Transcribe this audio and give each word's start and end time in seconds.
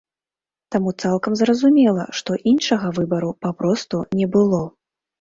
Таму 0.75 0.93
цалкам 1.03 1.35
зразумела, 1.43 2.03
што 2.21 2.39
іншага 2.55 2.93
выбару 2.99 3.31
папросту 3.47 4.05
не 4.21 4.35
было. 4.39 4.67